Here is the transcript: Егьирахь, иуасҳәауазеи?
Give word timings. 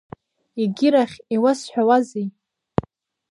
Егьирахь, 0.63 1.15
иуасҳәауазеи? 1.35 2.27